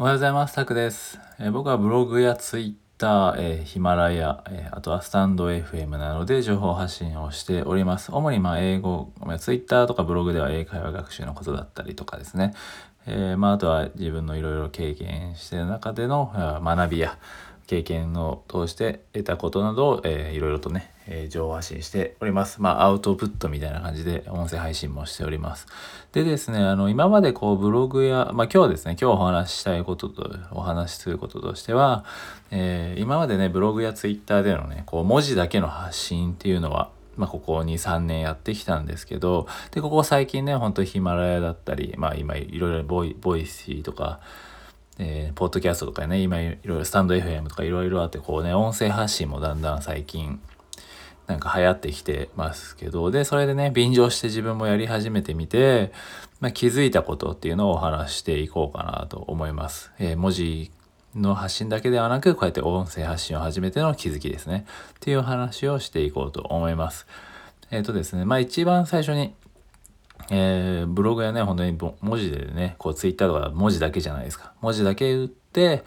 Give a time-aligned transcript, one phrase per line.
[0.00, 0.54] おはようございます。
[0.54, 1.20] タクです。
[1.38, 8.10] えー、僕はブログやツイッター、えー、ヒマラヤ、えー、あとはスタンド FM などで情報発信をしております。
[8.10, 12.54] 主にまあ英語、ツイッターとかブログでは英会話学習のことだったりとかですね。
[13.06, 16.32] えまあ、あとは自分のいろいろ経験してる中での
[16.64, 17.18] 学びや
[17.70, 22.60] 経験を通して得たことなどを、えー、いろいろとね、えー、情報発信しております。
[22.60, 25.68] まあ、アウトプットみたいな感じで音声配信もしております。
[26.10, 32.04] でですね、あの、今までこう、ブログや、まあ、今日はですね、今日お話ししたいことと、お話しすることとしては、
[32.50, 44.18] えー、今までね、ブログやツイッターでのね、こう、文字だけの発信っていうのは、まあ、ここ2、3年やってきたんですけど、で、ここ最近ね、ほんとヒマラヤだったり、まあ、今、いろいろボイ、 Voicy とか、
[45.02, 50.38] えー、ポッドキャストとかね、今いろいろスタンド FM とかいろいろあって、こうね、音声発信もだんだん最近、
[51.26, 55.90] なんか流行ってきてますけど、で、それでね、便乗して自分もやり始めてみて、
[56.40, 59.90] まあ、気づいたことっていうのをお話していこうかなと思います。
[59.98, 60.70] えー、文字
[61.14, 64.66] の発信だけではなく、こうやって音声発信を始めての気づきですね。
[64.90, 67.06] っていう話をしていこうと思います。
[67.70, 69.32] えっ、ー、とですね、まあ一番最初に
[70.30, 74.52] えー、ブログやね、本当に文字でね、こうツイッターとか文字だけじゃないですか。
[74.60, 75.84] 文字だけ打って、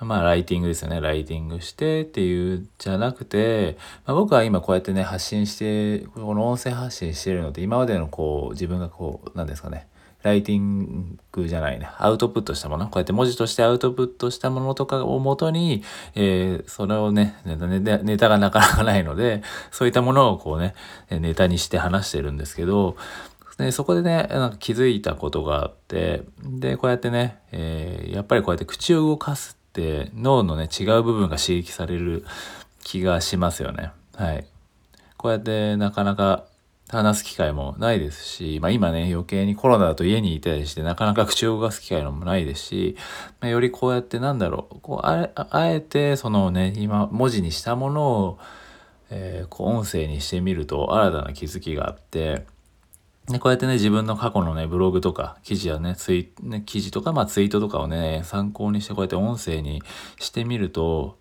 [0.00, 1.00] まあライティングですよね。
[1.00, 9.88] ライティングしてっていうじゃなくて、まあ、僕は今こうやってね、発信して、この音声発信してるのって今までのこう自分がこう、なんですかね。
[10.22, 11.88] ライティングじゃないね。
[11.98, 12.86] アウトプットしたもの。
[12.86, 15.84] こうやって文字としてアウトプットしたものとかをもとに、
[16.16, 20.74] えー、それをねネタ、ネタがなかなかないので、そういったものをこうね、
[21.10, 22.96] ネタにして話してるんですけど、
[23.58, 32.24] で、そこでね、なんか気づいたことがあって、で、こうやってね、えー、やっぱりこうやって口を動かすって脳のね、違う部分が刺激される
[32.84, 33.92] 気がしますよね。
[34.14, 34.46] はい。
[35.16, 36.44] こうやってなかなか
[36.88, 42.96] 話す機会もないですし、まあ今ね、余計にコロナだと家にいたりして、なかなか口を動かす機会もないですし、
[43.40, 48.38] まあ、よりこうやってなんだろう、こうあえてそのね、今文字にしたものを、
[49.10, 52.46] えー、こう音声にしてみると新たな気づきがあって、
[53.28, 59.82] で、こうやってね、自分の過去のね、ブログとか、記事やね、ツイ、ね、記事とか、まあツイートとかをね、参考にしてこうやって音声に
[60.20, 61.18] してみると、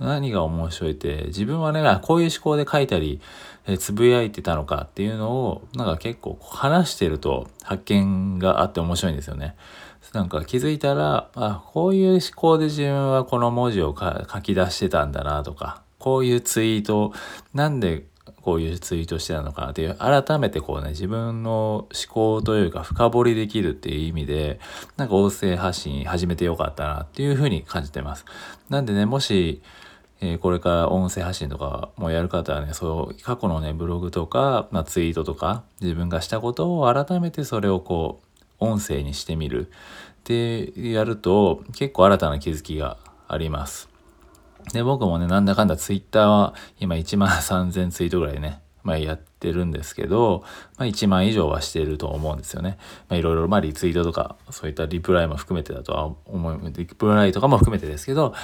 [0.00, 3.20] 何が面白いって、自分はね、こういう思考で書いたり、
[3.66, 9.54] えつぶやいてたのかっていうのを、なんか結構話してると発見があって面白いんですよね。
[10.12, 17.12] なんか気づいたら、あ、こういう思考で自分はこの文字を書き出してたんだなとか、こういうツイート、
[17.54, 18.04] なんで
[18.44, 24.60] こういうツイートしてたのかなっていう、改めてこうね、自分の思考というか深掘りできるっていう意味で、
[24.96, 28.24] なんか音声発信始めてよかったなっていうふうに感じてます。
[28.68, 29.62] なんでね、もし、
[30.20, 38.20] え、これから音声発信とかもやる方はね、そう、過去のね、ブログとか、まあ、ツイートとか、自分がしたことを改めてそれをこ
[38.60, 39.70] う、音声にしてみるっ
[40.24, 42.96] てやると、結構新たな気づきが
[43.28, 43.93] あります。
[44.72, 50.44] で、僕もね、なんだかんだツイッターは今1万3000ツイートぐらいね、まあやってるんですけど、
[50.78, 52.78] まあ1万以上はしてると思うんですよね。
[53.08, 58.34] まあいろいろ、まあリツイートとか、そういったリプライも含めてだとは思う、リプライとかも含めてですけど、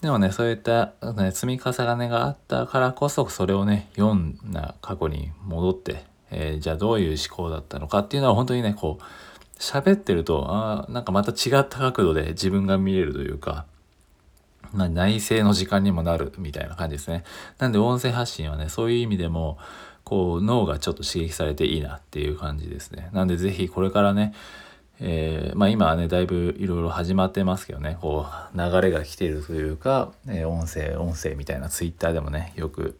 [0.00, 9.04] でもね、そういった、ね、積み重ねがあったからこそ、それをね、読んだ過去に戻って、えー、じゃあどういう思考だったのかっていうのは本当にね、こう、
[9.58, 13.66] 喋ってると、あなんかまた違った角度で自分が見れるというか、
[14.72, 17.24] ま、内政の時間にもなるみたいな感じですね。
[17.58, 19.58] なんで音声発信はね、そういう意味でも、
[20.04, 23.10] こう脳がちょっと刺激されていいなっていう感じですね。
[23.12, 24.32] なんでぜひこれからね、
[25.00, 32.98] えー、まあ今はね、だいぶいろいろ始まってますけどね、こう流れが来ているというか、えー、音声、音声みたいなツイッターでもね、よく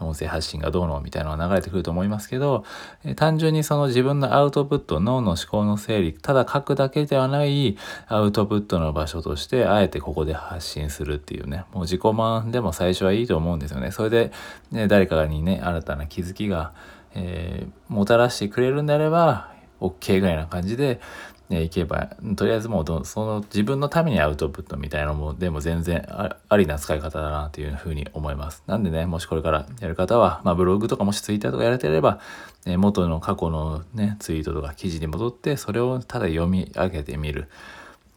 [0.00, 2.64] 音声発信がどうのみたいなのが流れてくると思いますけど、
[3.04, 7.76] え単純にその自分のアウトプット、脳の思考の整理、ただ書くだけではない
[8.06, 13.90] アウトプットの場所として、あえてここで発信するっていうね、もう自己満でも最初はいいと思うんですよね。
[13.90, 14.32] それで、
[14.70, 16.72] ね、誰かにね、新たな気づきが、
[17.14, 21.00] えー、もたらしてくれるんであれば、OK ぐらいな感じで、
[21.48, 28.62] ね、いけば、とりあえずもうその自分のためにアウトプットみたいなのも、でも全然ありな使い方だなというふうに思います。
[28.66, 32.20] なんでね、もしこれからやる方は、まあブログとかもしツイッターとかやれてれば、
[32.66, 37.48] ね、元の過去のね、ツイートとか記事に戻って、それをただ読み上げてみる。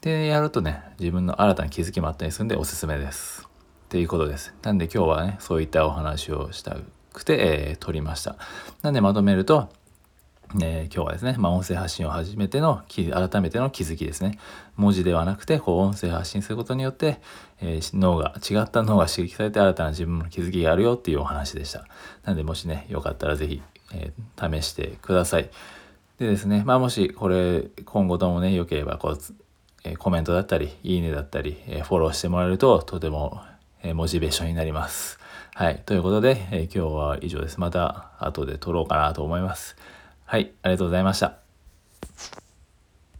[0.01, 3.47] で、やるとね、自分の新たな気づきもあったりするんでおすすめです。
[3.85, 4.53] っていうことです。
[4.63, 6.75] なんで今日はね、そういったお話をした
[7.13, 7.37] くて、
[7.69, 8.35] えー、撮りました。
[8.81, 9.69] なんでまとめると、
[10.59, 14.37] えー、今日はですね、まあ、音声発信を始めての改めての気づきですね。
[14.75, 17.21] 文字ではなくてこう音声発信することによって、
[17.61, 21.85] えー、脳が違った脳が刺激されて新たな自分の気づきがあるよっていうお話でした。
[22.23, 23.61] なのでもしねよかったら是非、
[23.93, 25.49] えー、試してください。
[26.19, 29.17] でですね、まあ、もしこれ今後ともねよければこう、
[29.83, 33.41] えコメントだったりいいねだったり、えフォローしてもらえるととても、
[33.83, 35.17] えモチベーションになります。
[35.55, 35.81] はい。
[35.85, 37.59] ということで、え今日は以上です。
[37.59, 39.75] また後で撮ろうかなと思います。
[40.31, 41.39] はい、ありがとうございました。